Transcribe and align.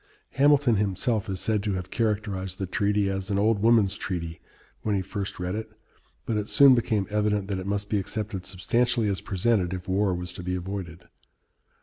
Hamilton 0.31 0.77
himself 0.77 1.29
is 1.29 1.39
said 1.39 1.61
to 1.61 1.73
have 1.73 1.91
characterized 1.91 2.57
the 2.57 2.65
treaty 2.65 3.07
as 3.07 3.29
"an 3.29 3.37
old 3.37 3.59
woman's 3.61 3.95
treaty," 3.95 4.41
when 4.81 4.95
he 4.95 5.01
first 5.03 5.39
read 5.39 5.53
it, 5.53 5.69
but 6.25 6.37
it 6.37 6.49
soon 6.49 6.73
became 6.73 7.05
evident 7.11 7.47
that 7.49 7.59
it 7.59 7.67
must 7.67 7.87
be 7.87 7.99
accepted 7.99 8.47
substantially 8.47 9.07
as 9.09 9.21
presented, 9.21 9.75
if 9.75 9.87
war 9.87 10.15
was 10.15 10.33
to 10.33 10.41
be 10.41 10.55
avoided. 10.55 11.03